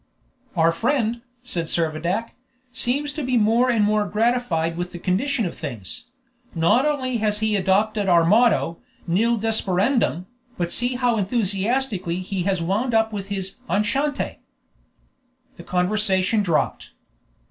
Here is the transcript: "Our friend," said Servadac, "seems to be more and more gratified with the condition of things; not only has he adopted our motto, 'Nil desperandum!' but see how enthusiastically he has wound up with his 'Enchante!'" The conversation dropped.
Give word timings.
"Our 0.55 0.71
friend," 0.71 1.21
said 1.43 1.65
Servadac, 1.67 2.29
"seems 2.73 3.13
to 3.13 3.23
be 3.23 3.37
more 3.37 3.69
and 3.69 3.85
more 3.85 4.07
gratified 4.07 4.75
with 4.75 4.93
the 4.93 4.97
condition 4.97 5.45
of 5.45 5.55
things; 5.55 6.05
not 6.55 6.87
only 6.87 7.17
has 7.17 7.37
he 7.37 7.55
adopted 7.55 8.07
our 8.09 8.25
motto, 8.25 8.77
'Nil 9.05 9.37
desperandum!' 9.37 10.25
but 10.57 10.71
see 10.71 10.95
how 10.95 11.17
enthusiastically 11.19 12.15
he 12.17 12.41
has 12.45 12.63
wound 12.63 12.95
up 12.95 13.13
with 13.13 13.27
his 13.27 13.57
'Enchante!'" 13.69 14.39
The 15.57 15.63
conversation 15.63 16.41
dropped. 16.41 16.93